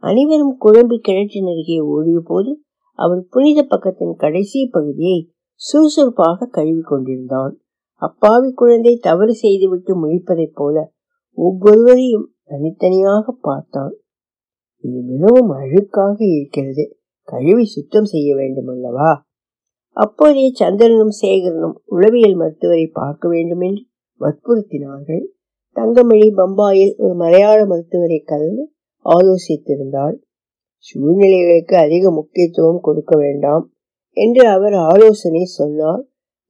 அனைவரும் 0.03 0.57
குழம்பி 0.59 0.97
கிணற்றின் 0.97 1.45
அருகே 1.45 1.79
ஓடிய 1.79 2.19
போது 2.25 2.51
அவன் 2.99 3.27
புனித 3.29 3.59
பக்கத்தின் 3.69 4.15
கடைசி 4.15 4.65
பகுதியை 4.65 5.31
சுறுசுறுப்பாக 5.61 6.45
கழுவி 6.45 6.81
கொண்டிருந்தான். 6.81 7.53
அப்பாவி 8.01 8.49
குழந்தை 8.53 8.93
தவறு 8.97 9.33
செய்துவிட்டு 9.35 9.93
முழிப்பதைப் 10.01 10.55
போல 10.55 10.75
ஒவ்வொருவரையும் 11.37 12.27
தனித்தனியாக 12.43 13.31
பார்த்தான் 13.41 13.93
இது 14.83 14.99
மிகவும் 15.11 15.49
அழுக்காக 15.49 16.17
இருக்கிறது. 16.35 16.83
கழுவி 17.27 17.65
சுத்தம் 17.65 18.05
செய்ய 18.05 18.29
வேண்டும் 18.35 18.67
அல்லவா 18.67 19.09
அப்போதே 19.97 20.45
சந்திரனும் 20.53 21.13
சேகரனும் 21.21 21.75
உளவியல் 21.85 22.35
மருத்துவரை 22.35 22.85
பார்க்க 22.91 23.27
வேண்டும் 23.27 23.61
என்று 23.61 23.83
வற்புறுத்தினார்கள். 24.21 25.23
தங்கமணி 25.75 26.27
பம்பாயில் 26.31 26.93
ஒரு 26.97 27.13
மலையாள 27.13 27.59
மருத்துவரை 27.65 28.19
கலந்து 28.31 28.63
ஆலோசித்திருந்தாள். 29.05 30.15
சூழ்நிலைகளுக்கு 30.85 31.75
அதிக 31.75 32.11
முக்கியத்துவம் 32.11 32.81
கொடுக்க 32.81 33.13
வேண்டாம் 33.17 33.65
என்று 34.17 34.43
அவர் 34.47 34.75
ஆலோசனை 34.89 35.43
சொன்னார். 35.59 36.03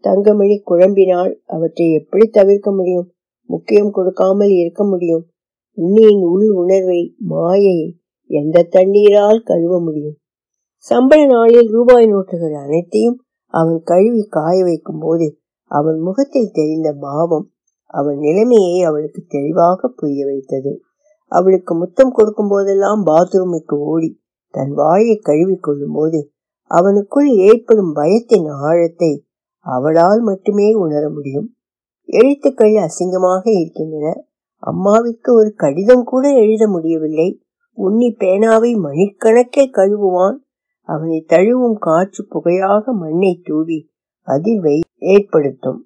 தங்கமணி 0.04 0.56
குழம்பினால் 0.66 1.32
அவற்றை 1.46 1.92
எப்படி 1.92 2.26
தவிர்க்க 2.30 2.72
முடியும்? 2.72 3.08
முக்கியம் 3.50 3.92
கொடுக்காமல் 3.92 4.54
இருக்க 4.54 4.84
முடியும். 4.84 5.24
உன்னியின் 5.78 6.24
உள் 6.24 6.50
உணர்வை 6.52 7.02
மாயை 7.28 7.80
எந்த 8.30 8.68
தண்ணீரால் 8.70 9.40
கழுவ 9.44 9.74
முடியும்? 9.80 10.18
சம்பள 10.86 11.22
நாளில் 11.26 11.70
ரூபாய் 11.70 12.08
நோட்டுகள் 12.08 12.56
அனைத்தையும் 12.56 13.18
அவன் 13.54 13.80
கழுவி 13.84 14.24
காய 14.30 14.58
வைக்கும் 14.64 15.00
போது 15.00 15.28
அவன் 15.72 16.00
முகத்தில் 16.00 16.52
தெரிந்த 16.52 16.90
பாவம் 17.00 17.48
அவன் 17.94 18.18
நிலைமையை 18.18 18.78
அவளுக்கு 18.84 19.22
தெளிவாக 19.28 19.90
புரிய 19.90 20.26
வைத்தது. 20.26 20.72
அவளுக்கு 21.32 21.74
முத்தம் 21.76 22.12
கொடுக்கும் 22.12 22.48
போதெல்லாம் 22.48 23.02
பாத்ரூமுக்கு 23.06 23.76
ஓடி 23.92 24.10
தன் 24.54 24.72
வாயை 24.72 25.16
கழுவி 25.20 25.56
கொள்ளும் 25.56 25.92
போது 25.92 26.20
அவனுக்குள் 26.72 27.30
ஏற்படும் 27.48 27.92
பயத்தின் 27.94 28.48
ஆழத்தை 28.62 29.12
அவளால் 29.70 30.22
மட்டுமே 30.22 30.74
உணர 30.74 31.10
முடியும். 31.10 31.48
எழுத்துக்கள் 32.06 32.76
அசிங்கமாக 32.86 33.42
இருக்கின்றன. 33.44 34.26
அம்மாவிற்கு 34.64 35.30
ஒரு 35.34 35.54
கடிதம் 35.56 36.04
கூட 36.04 36.34
எழுத 36.34 36.68
முடியவில்லை. 36.68 37.42
உன்னி 37.78 38.10
பேனாவை 38.20 38.72
மணிக்கணக்கே 38.84 39.66
கழுவுவான். 39.72 40.38
அவனை 40.82 41.26
தழுவும் 41.28 41.78
காற்று 41.80 42.28
புகையாக 42.28 42.92
மண்ணை 42.94 43.42
தூவி 43.44 43.90
அதிர்வை 44.28 44.80
ஏற்படுத்தும். 44.98 45.80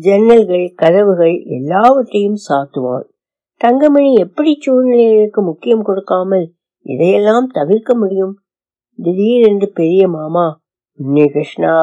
ஜன்னல்கள் 0.00 0.74
கதவுகள் 0.74 1.42
எல்லாவற்றையும் 1.46 2.38
சாத்துவான். 2.48 3.06
தங்கமணி 3.60 4.10
எப்படி 4.14 4.58
சூழ்நிலைகளுக்கு 4.66 5.40
முக்கியம் 5.42 5.82
கொடுக்காமல் 5.82 6.46
இதையெல்லாம் 6.86 7.46
தவிர்க்க 7.46 7.96
முடியும்? 7.96 8.34
திடீரென்று 8.98 9.68
பெரிய 9.72 10.08
மாமா 10.08 10.46
உன்னி 10.98 11.24
கிருஷ்ணா 11.26 11.74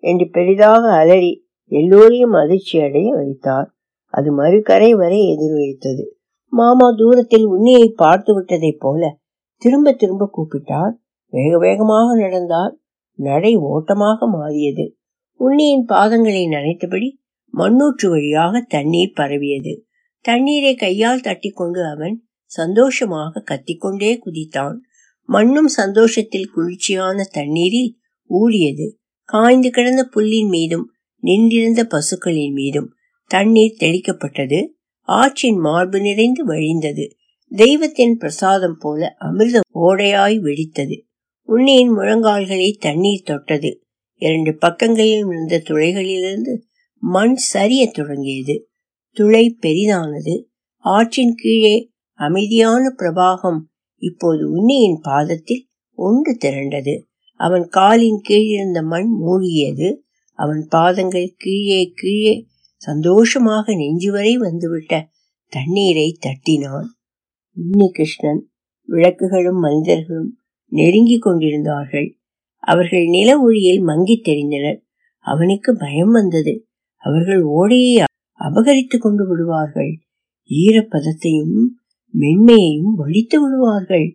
என்று 0.00 0.28
பெரிதாக 0.28 0.92
அலறி 0.92 1.48
எல்லோரையும் 1.66 2.32
அதிர்ச்சி 2.32 2.80
அடைய 2.80 3.14
வைத்தார். 3.14 3.74
அது 4.04 4.32
மறுக்கரை 4.32 4.94
வரை 4.94 5.20
எதிரொலித்தது. 5.32 6.04
மாமா 6.46 6.92
தூரத்தில் 6.96 7.46
உன்னியை 7.48 7.88
பார்த்து 7.88 8.40
விட்டதைப் 8.40 8.78
போல 8.78 9.18
திரும்ப 9.56 9.92
திரும்ப 9.92 10.30
கூப்பிட்டார். 10.36 10.92
வேக 11.26 11.58
வேகமாக 11.58 12.18
நடந்தார். 12.18 12.80
நடை 13.14 13.56
ஓட்டமாக 13.56 14.26
மாறியது. 14.26 14.96
உன்னியின் 15.34 15.84
பாதங்களை 15.88 16.42
நனைத்தபடி 16.48 17.08
மண்ணூற்று 17.54 18.08
வழியாக 18.08 18.60
தண்ணீர் 18.68 19.16
பரவியது. 19.16 19.84
தண்ணீரை 20.20 20.74
கையால் 20.74 21.20
தட்டி 21.20 21.50
கொண்டு 21.50 21.84
அவன் 21.84 22.24
சந்தோஷமாக 22.44 23.42
கத்திக்கொண்டே 23.46 24.18
குதித்தான். 24.24 24.76
மண்ணும் 25.28 25.68
சந்தோஷத்தில் 25.68 26.50
குளிர்ச்சியான 26.54 27.24
தண்ணீரில் 27.30 27.92
ஊழியது 28.30 28.86
காய்ந்து 29.30 29.70
கிடந்த 29.70 30.08
புல்லின் 30.14 30.48
மீதும் 30.48 30.92
நின்றிருந்த 31.20 31.84
பசுக்களின் 31.84 32.52
மீதும் 32.52 32.92
தண்ணீர் 33.26 33.76
தெளிக்கப்பட்டது. 33.80 34.66
ஆற்றின் 35.00 35.58
மார்பு 35.58 36.00
நிறைந்து 36.00 36.46
வழிந்தது. 36.46 37.10
தெய்வத்தின் 37.48 38.16
பிரசாதம் 38.16 38.76
போல 38.80 39.14
அமிர்த 39.18 39.60
ஓடையாய் 39.74 40.38
வெடித்தது. 40.38 41.00
உன்னியின் 41.42 41.96
முழங்கால்களை 41.96 42.76
தண்ணீர் 42.78 43.22
தொட்டது. 43.22 43.84
இரண்டு 44.14 44.56
பக்கங்களில் 44.56 45.18
இருந்த 45.18 45.62
துளைகளிலிருந்து 45.64 46.58
மண் 46.98 47.34
சரிய 47.34 47.90
தொடங்கியது. 47.90 48.68
துளை 49.10 49.58
பெரிதானது. 49.62 50.44
ஆற்றின் 50.76 51.34
கீழே 51.34 51.90
அமைதியான 52.12 52.94
பிரபாகம் 52.98 53.60
இப்போது 53.96 54.50
உன்னியின் 54.50 54.98
பாதத்தில் 55.02 55.68
ஒன்று 55.92 56.36
திரண்டது. 56.44 57.08
அவன் 57.40 57.66
காலின் 57.68 58.20
கீழிருந்த 58.28 58.80
மண் 58.82 59.10
மூழ்கியது. 59.24 59.88
அவன் 60.38 60.66
பாதங்கள் 60.68 61.34
கீழே 61.38 61.92
கீழே 61.94 62.34
சந்தோஷமாக 62.76 63.74
நெஞ்சு 63.74 64.12
வரை 64.12 64.36
வந்துவிட்ட 64.36 64.94
தண்ணீரை 65.52 66.18
தட்டினான். 66.20 66.88
உன்னிகிருஷ்ணன் 67.56 68.42
விளக்குகளும் 68.88 69.58
மனிதர்களும் 69.58 70.30
நெருங்கிக் 70.72 71.22
கொண்டிருந்தார்கள். 71.22 72.08
அவர்கள் 72.62 73.06
நில 73.06 73.40
ஒளியில் 73.40 73.80
மங்கி 73.80 74.16
தெரிந்தனர். 74.24 74.78
அவனுக்கு 75.24 75.76
பயம் 75.76 76.10
வந்தது. 76.10 76.54
அவர்கள் 77.04 77.42
ஓடையை 77.42 78.04
அபகரித்து 78.40 78.98
கொண்டு 78.98 79.24
விடுவார்கள். 79.28 79.92
ஈரப்பதத்தையும் 80.50 81.58
மென்மையையும் 82.14 82.92
வலித்து 82.98 83.36
விடுவார்கள். 83.42 84.06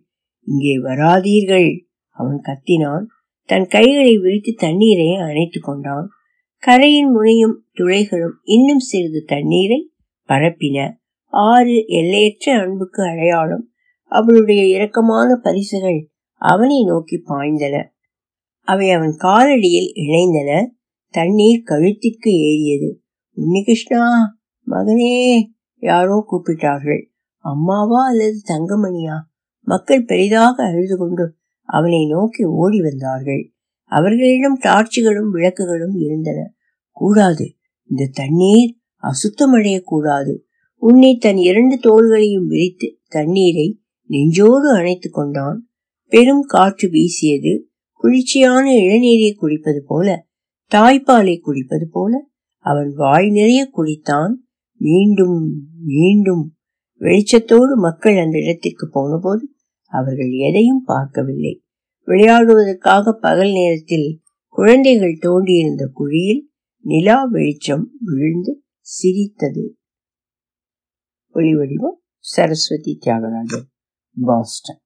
இங்கே 0.46 0.74
வராதீர்கள். 0.78 1.68
அவன் 2.16 2.40
கத்தினான். 2.40 3.06
தன் 3.46 3.66
கைகளை 3.66 4.18
விரித்து 4.18 4.54
தண்ணீரை 4.56 5.14
அணைத்துக் 5.14 5.64
கொண்டான். 5.64 6.08
கரையின் 6.58 7.10
முனையும் 7.10 7.64
துளைகளும் 7.74 8.36
இன்னும் 8.42 8.78
சிறிது 8.78 9.24
தண்ணீரை 9.26 9.92
பரப்பின. 10.28 10.92
ஆறு 11.24 11.86
எல்லையற்ற 11.86 12.58
அன்புக்கு 12.58 13.02
அடையாளம் 13.02 13.70
அவளுடைய 14.02 14.78
இரக்கமான 14.78 15.36
பரிசுகள் 15.42 16.10
அவனை 16.32 16.84
நோக்கி 16.84 17.22
பாய்ந்தன. 17.26 17.84
அவை 18.60 18.90
அவன் 18.90 19.16
காலடியில் 19.18 19.90
இணைந்தன. 19.94 20.66
தண்ணீர் 21.10 21.62
கழுத்திற்கு 21.64 22.28
ஏறியது. 22.28 23.02
உன்னிகிருஷ்ணா 23.36 24.02
மகனே 24.66 25.42
யாரோ 25.76 26.26
கூப்பிட்டார்கள். 26.30 27.06
அம்மாவா 27.38 28.06
அல்லது 28.06 28.40
தங்கமணியா? 28.48 29.14
மக்கள் 29.62 30.04
பெரிதாக 30.04 30.64
அழுது 30.64 30.96
கொண்டு 30.98 31.35
அவனை 31.66 32.06
நோக்கி 32.06 32.44
ஓடி 32.44 32.80
வந்தார்கள். 32.80 33.52
அவர்களிடம் 33.82 34.58
டார்ச்சுகளும் 34.62 35.30
விளக்குகளும் 35.30 35.96
இருந்தன. 35.96 36.54
கூடாது. 36.90 37.56
இந்த 37.88 38.10
தண்ணீர் 38.12 38.76
அசுத்தமடையக்கூடாது. 39.02 40.38
உன்னை 40.74 41.16
தன் 41.16 41.36
இரண்டு 41.36 41.78
தோள்களையும் 41.80 42.46
விரித்து 42.46 42.98
தண்ணீரை 43.08 43.80
நெஞ்சோடு 44.06 44.70
அணைத்து 44.70 45.10
கொண்டான். 45.10 45.68
பெரும் 46.08 46.42
காற்று 46.42 46.88
வீசியது. 46.88 47.68
குளிர்ச்சியான 47.92 48.72
இளநீரை 48.72 49.34
குடிப்பது 49.34 49.84
போல 49.86 50.26
தாய்ப்பாலை 50.74 51.40
குடிப்பது 51.40 51.88
போல 51.92 52.28
அவன் 52.56 52.92
வாய் 52.94 53.30
நிறைய 53.30 53.70
குடித்தான் 53.76 54.32
மீண்டும் 54.78 55.66
மீண்டும் 55.84 56.54
வெளிச்சத்தோடு 57.00 57.74
மக்கள் 57.74 58.16
அந்த 58.16 58.38
இடத்திற்கு 58.38 58.88
போனபோது 58.90 59.55
அவர்கள் 59.96 60.30
எதையும் 60.48 60.82
பார்க்கவில்லை. 60.84 61.54
விளையாடுவதற்காக 62.06 63.12
பகல் 63.20 63.52
நேரத்தில் 63.52 64.08
குழந்தைகள் 64.54 65.18
தோண்டியிருந்த 65.22 65.84
குழியில் 65.92 66.42
நிலா 66.84 67.24
வெளிச்சம் 67.24 67.86
விழுந்து 68.00 68.52
சிரித்தது. 68.80 69.64
ஒளிவடிவம் 71.34 71.98
சரஸ்வதி 72.18 72.98
தியாகராஜன் 73.04 73.66
பாஸ்டன். 74.20 74.80